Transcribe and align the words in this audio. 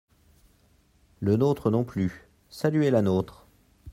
Le 1.19 1.37
nôtre 1.37 1.69
non 1.69 1.83
plus, 1.83 2.27
saluez 2.49 2.89
la 2.89 3.03
nôtre. 3.03 3.45